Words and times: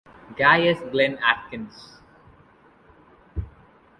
Gaius 0.35 0.79
Glenn 0.91 1.19
Atkins. 1.19 2.01